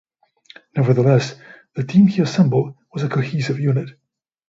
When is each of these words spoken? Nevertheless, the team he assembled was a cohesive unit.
Nevertheless, 0.75 1.35
the 1.75 1.83
team 1.83 2.07
he 2.07 2.23
assembled 2.23 2.73
was 2.91 3.03
a 3.03 3.07
cohesive 3.07 3.59
unit. 3.59 3.91